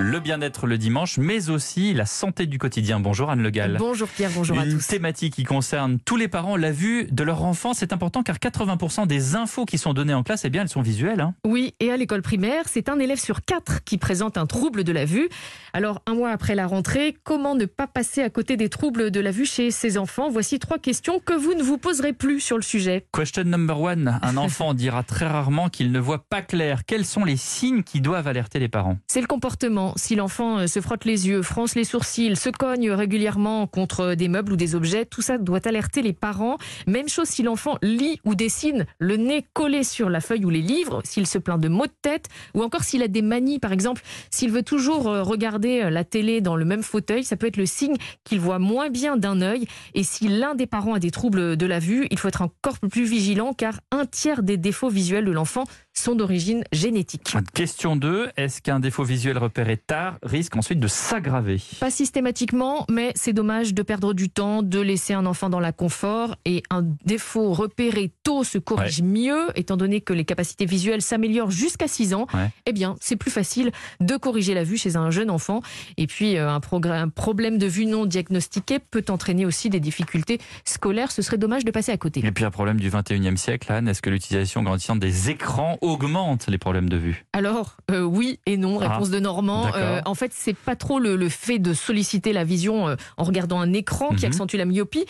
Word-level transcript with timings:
le 0.00 0.20
bien-être 0.20 0.68
le 0.68 0.78
dimanche, 0.78 1.18
mais 1.18 1.50
aussi 1.50 1.92
la 1.92 2.06
santé 2.06 2.46
du 2.46 2.56
quotidien. 2.58 3.00
Bonjour 3.00 3.30
Anne 3.30 3.42
Le 3.42 3.50
Gall. 3.50 3.76
Bonjour 3.80 4.06
Pierre, 4.08 4.30
bonjour 4.32 4.56
à 4.58 4.64
Une 4.64 4.74
tous. 4.74 4.86
thématique 4.86 5.34
qui 5.34 5.42
concerne 5.42 5.98
tous 6.04 6.16
les 6.16 6.28
parents, 6.28 6.56
la 6.56 6.70
vue 6.70 7.08
de 7.10 7.24
leur 7.24 7.42
enfant, 7.42 7.74
c'est 7.74 7.92
important 7.92 8.22
car 8.22 8.36
80% 8.36 9.08
des 9.08 9.34
infos 9.34 9.64
qui 9.64 9.76
sont 9.76 9.94
données 9.94 10.14
en 10.14 10.22
classe, 10.22 10.44
eh 10.44 10.50
bien, 10.50 10.62
elles 10.62 10.68
sont 10.68 10.82
visuelles. 10.82 11.20
hein. 11.20 11.34
Oui, 11.44 11.74
et 11.80 11.90
à 11.90 11.96
l'école 11.96 12.22
primaire, 12.22 12.64
c'est 12.68 12.88
un 12.88 13.00
élève 13.00 13.18
sur 13.18 13.44
quatre 13.44 13.82
qui 13.82 13.98
présente 13.98 14.38
un 14.38 14.46
trouble 14.46 14.84
de 14.84 14.92
la 14.92 15.04
vue. 15.04 15.28
Alors, 15.72 16.00
un 16.06 16.14
mois 16.14 16.30
après 16.30 16.54
la 16.54 16.68
rentrée, 16.68 17.16
comment 17.24 17.56
ne 17.56 17.64
pas 17.64 17.88
passer 17.88 18.22
à 18.22 18.30
côté 18.30 18.56
des 18.56 18.68
troubles 18.68 19.10
de 19.10 19.20
la 19.20 19.32
vue 19.32 19.46
chez 19.46 19.72
ses 19.72 19.98
enfants? 19.98 20.30
Voici 20.30 20.60
trois 20.60 20.78
questions 20.78 21.18
que 21.18 21.34
vous 21.34 21.54
ne 21.54 21.62
vous 21.62 21.76
poserez 21.76 22.12
plus 22.12 22.38
sur 22.40 22.56
le 22.56 22.62
sujet. 22.62 23.04
Question 23.12 23.44
number 23.44 23.80
one, 23.80 24.20
un 24.22 24.36
enfant 24.38 24.74
dira 24.74 25.02
très 25.02 25.26
rarement 25.26 25.68
qu'il 25.68 25.90
ne 25.90 25.98
voit 25.98 26.24
pas 26.30 26.40
clair. 26.42 26.84
Quels 26.86 27.04
sont 27.04 27.24
les 27.24 27.36
signes 27.36 27.82
qui 27.82 28.00
doivent 28.00 28.28
alerter 28.28 28.60
les 28.60 28.68
parents? 28.68 28.96
C'est 29.08 29.20
le 29.20 29.26
comportement. 29.26 29.87
Si 29.96 30.14
l'enfant 30.14 30.58
euh, 30.58 30.66
se 30.66 30.80
frotte 30.80 31.04
les 31.04 31.28
yeux, 31.28 31.42
fronce 31.42 31.74
les 31.74 31.84
sourcils, 31.84 32.36
se 32.36 32.50
cogne 32.50 32.90
régulièrement 32.90 33.66
contre 33.66 34.14
des 34.14 34.28
meubles 34.28 34.52
ou 34.52 34.56
des 34.56 34.74
objets, 34.74 35.04
tout 35.04 35.22
ça 35.22 35.38
doit 35.38 35.66
alerter 35.66 36.02
les 36.02 36.12
parents. 36.12 36.56
Même 36.86 37.08
chose 37.08 37.28
si 37.28 37.42
l'enfant 37.42 37.78
lit 37.82 38.20
ou 38.24 38.34
dessine 38.34 38.86
le 38.98 39.16
nez 39.16 39.44
collé 39.52 39.84
sur 39.84 40.10
la 40.10 40.20
feuille 40.20 40.44
ou 40.44 40.50
les 40.50 40.62
livres, 40.62 41.00
s'il 41.04 41.26
se 41.26 41.38
plaint 41.38 41.60
de 41.60 41.68
maux 41.68 41.86
de 41.86 41.92
tête, 42.02 42.28
ou 42.54 42.62
encore 42.62 42.82
s'il 42.82 43.02
a 43.02 43.08
des 43.08 43.22
manies, 43.22 43.58
par 43.58 43.72
exemple, 43.72 44.02
s'il 44.30 44.50
veut 44.50 44.62
toujours 44.62 45.08
euh, 45.08 45.22
regarder 45.22 45.82
euh, 45.82 45.90
la 45.90 46.04
télé 46.04 46.40
dans 46.40 46.56
le 46.56 46.64
même 46.64 46.82
fauteuil, 46.82 47.24
ça 47.24 47.36
peut 47.36 47.46
être 47.46 47.56
le 47.56 47.66
signe 47.66 47.96
qu'il 48.24 48.40
voit 48.40 48.58
moins 48.58 48.90
bien 48.90 49.16
d'un 49.16 49.40
œil. 49.40 49.66
Et 49.94 50.02
si 50.02 50.28
l'un 50.28 50.54
des 50.54 50.66
parents 50.66 50.94
a 50.94 50.98
des 50.98 51.10
troubles 51.10 51.56
de 51.56 51.66
la 51.66 51.78
vue, 51.78 52.06
il 52.10 52.18
faut 52.18 52.28
être 52.28 52.42
encore 52.42 52.78
plus 52.78 53.04
vigilant 53.04 53.52
car 53.52 53.80
un 53.90 54.06
tiers 54.06 54.42
des 54.42 54.56
défauts 54.56 54.88
visuels 54.88 55.24
de 55.24 55.32
l'enfant 55.32 55.64
sont 55.98 56.14
d'origine 56.14 56.64
génétique. 56.72 57.36
Question 57.54 57.96
2, 57.96 58.30
est-ce 58.36 58.62
qu'un 58.62 58.80
défaut 58.80 59.04
visuel 59.04 59.38
repéré 59.38 59.76
tard 59.76 60.18
risque 60.22 60.56
ensuite 60.56 60.80
de 60.80 60.88
s'aggraver? 60.88 61.60
Pas 61.80 61.90
systématiquement, 61.90 62.86
mais 62.90 63.12
c'est 63.14 63.32
dommage 63.32 63.74
de 63.74 63.82
perdre 63.82 64.14
du 64.14 64.30
temps, 64.30 64.62
de 64.62 64.80
laisser 64.80 65.14
un 65.14 65.26
enfant 65.26 65.50
dans 65.50 65.60
l'inconfort. 65.60 66.36
Et 66.44 66.62
un 66.70 66.82
défaut 67.04 67.52
repéré 67.52 68.12
tôt 68.22 68.44
se 68.44 68.58
corrige 68.58 69.02
mieux, 69.02 69.48
étant 69.56 69.76
donné 69.76 70.00
que 70.00 70.12
les 70.12 70.24
capacités 70.24 70.66
visuelles 70.66 71.02
s'améliorent 71.02 71.50
jusqu'à 71.50 71.88
6 71.88 72.14
ans. 72.14 72.26
Ouais. 72.34 72.50
Eh 72.66 72.72
bien, 72.72 72.96
c'est 73.00 73.16
plus 73.16 73.30
facile 73.30 73.72
de 74.00 74.16
corriger 74.16 74.54
la 74.54 74.64
vue 74.64 74.76
chez 74.76 74.96
un 74.96 75.10
jeune 75.10 75.30
enfant. 75.30 75.60
Et 75.96 76.06
puis, 76.06 76.36
euh, 76.36 76.50
un 76.50 77.08
problème 77.08 77.58
de 77.58 77.66
vue 77.66 77.86
non 77.86 78.06
diagnostiqué 78.06 78.78
peut 78.78 79.04
entraîner 79.08 79.46
aussi 79.46 79.70
des 79.70 79.80
difficultés 79.80 80.38
scolaires. 80.64 81.10
Ce 81.10 81.22
serait 81.22 81.38
dommage 81.38 81.64
de 81.64 81.70
passer 81.70 81.92
à 81.92 81.96
côté. 81.96 82.24
Et 82.24 82.32
puis 82.32 82.44
un 82.44 82.50
problème 82.50 82.78
du 82.78 82.90
21e 82.90 83.36
siècle, 83.36 83.72
Anne, 83.72 83.88
est-ce 83.88 84.02
que 84.02 84.10
l'utilisation 84.10 84.62
grandissante 84.62 85.00
des 85.00 85.30
écrans 85.30 85.78
augmente 85.88 86.46
les 86.48 86.58
problèmes 86.58 86.88
de 86.88 86.96
vue 86.96 87.24
Alors, 87.32 87.76
euh, 87.90 88.02
oui 88.02 88.38
et 88.46 88.56
non, 88.56 88.78
Ah, 88.80 88.88
réponse 88.88 89.10
de 89.10 89.18
Normand. 89.18 89.66
Euh, 89.74 90.00
en 90.04 90.14
fait, 90.14 90.32
c'est 90.34 90.56
pas 90.56 90.76
trop 90.76 90.98
le, 90.98 91.16
le 91.16 91.28
fait 91.28 91.58
de 91.58 91.72
solliciter 91.74 92.32
la 92.32 92.44
vision 92.44 92.88
euh, 92.88 92.96
en 93.16 93.24
regardant 93.24 93.60
un 93.60 93.72
écran 93.72 94.08
qui 94.10 94.24
Mhm. 94.26 94.32
accentue 94.32 94.56
la 94.56 94.64
myopie. 94.64 95.04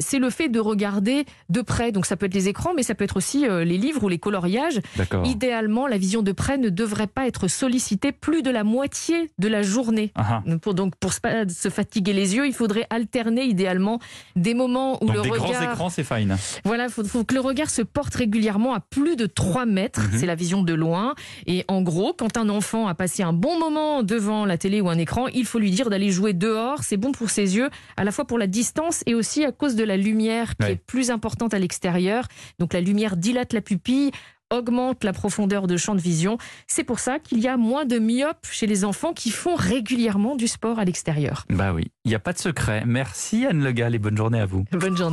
C'est 0.00 0.18
le 0.18 0.30
fait 0.30 0.48
de 0.48 0.60
regarder 0.60 1.24
de 1.48 1.60
près. 1.62 1.92
Donc, 1.92 2.06
ça 2.06 2.16
peut 2.16 2.26
être 2.26 2.34
les 2.34 2.48
écrans, 2.48 2.72
mais 2.74 2.82
ça 2.82 2.94
peut 2.94 3.04
être 3.04 3.16
aussi 3.16 3.46
les 3.48 3.78
livres 3.78 4.04
ou 4.04 4.08
les 4.08 4.18
coloriages. 4.18 4.80
Idéalement, 5.24 5.86
la 5.86 5.98
vision 5.98 6.22
de 6.22 6.32
près 6.32 6.58
ne 6.58 6.68
devrait 6.68 7.06
pas 7.06 7.26
être 7.26 7.48
sollicitée 7.48 8.12
plus 8.12 8.42
de 8.42 8.50
la 8.50 8.64
moitié 8.64 9.30
de 9.38 9.48
la 9.48 9.62
journée. 9.62 10.12
Ah, 10.14 10.42
ah. 10.46 10.56
Pour, 10.62 10.74
donc, 10.74 10.94
pour 10.96 11.12
se 11.12 11.20
pas 11.20 11.48
se 11.48 11.68
fatiguer 11.68 12.12
les 12.12 12.34
yeux, 12.36 12.46
il 12.46 12.52
faudrait 12.54 12.86
alterner 12.90 13.44
idéalement 13.44 13.98
des 14.36 14.54
moments 14.54 15.02
où 15.02 15.06
Donc 15.06 15.16
le 15.16 15.22
des 15.22 15.30
regard... 15.30 15.50
grands 15.52 15.62
écrans, 15.72 15.88
c'est 15.90 16.04
fine. 16.04 16.36
Voilà, 16.64 16.84
il 16.84 16.90
faut, 16.90 17.04
faut 17.04 17.24
que 17.24 17.34
le 17.34 17.40
regard 17.40 17.70
se 17.70 17.82
porte 17.82 18.14
régulièrement 18.14 18.74
à 18.74 18.80
plus 18.80 19.16
de 19.16 19.26
3 19.26 19.66
mètres. 19.66 20.02
Mhm. 20.12 20.18
C'est 20.18 20.26
la 20.26 20.34
vision 20.34 20.62
de 20.62 20.74
loin. 20.74 21.14
Et 21.46 21.64
en 21.68 21.82
gros, 21.82 22.12
quand 22.12 22.36
un 22.36 22.48
enfant 22.48 22.88
a 22.88 22.94
passé 22.94 23.22
un 23.22 23.32
bon 23.32 23.58
moment 23.58 24.02
devant 24.02 24.44
la 24.44 24.58
télé 24.58 24.80
ou 24.80 24.88
un 24.88 24.98
écran, 24.98 25.26
il 25.28 25.44
faut 25.44 25.58
lui 25.58 25.70
dire 25.70 25.90
d'aller 25.90 26.10
jouer 26.10 26.32
dehors. 26.32 26.82
C'est 26.82 26.96
bon 26.96 27.12
pour 27.12 27.30
ses 27.30 27.56
yeux, 27.56 27.70
à 27.96 28.04
la 28.04 28.12
fois 28.12 28.24
pour 28.26 28.38
la 28.38 28.46
distance 28.46 29.02
et 29.06 29.14
aussi 29.14 29.44
à 29.44 29.52
cause 29.52 29.74
de 29.76 29.84
la 29.84 29.96
lumière 29.96 30.56
qui 30.56 30.66
Ouais. 30.66 30.72
est 30.72 30.76
plus 30.86 31.10
importante 31.10 31.54
à 31.54 31.58
l'extérieur. 31.58 32.26
Donc 32.58 32.72
la 32.72 32.80
lumière 32.80 33.16
dilate 33.16 33.52
la 33.52 33.60
pupille 33.60 34.10
augmente 34.50 35.04
la 35.04 35.12
profondeur 35.12 35.66
de 35.66 35.76
champ 35.76 35.94
de 35.94 36.00
vision. 36.00 36.38
C'est 36.66 36.82
pour 36.82 37.00
ça 37.00 37.18
qu'il 37.18 37.38
y 37.38 37.46
a 37.48 37.58
moins 37.58 37.84
de 37.84 37.98
myopes 37.98 38.46
chez 38.50 38.66
les 38.66 38.86
enfants 38.86 39.12
qui 39.12 39.28
font 39.30 39.54
régulièrement 39.54 40.36
du 40.36 40.48
sport 40.48 40.78
à 40.78 40.86
l'extérieur. 40.86 41.44
Bah 41.50 41.74
oui, 41.74 41.90
il 42.06 42.08
n'y 42.08 42.14
a 42.14 42.18
pas 42.18 42.32
de 42.32 42.38
secret. 42.38 42.82
Merci 42.86 43.44
Anne 43.44 43.62
Le 43.62 43.72
Gall 43.72 43.94
et 43.94 43.98
bonne 43.98 44.16
journée 44.16 44.40
à 44.40 44.46
vous. 44.46 44.64
Bonne 44.72 44.96
journée. 44.96 45.04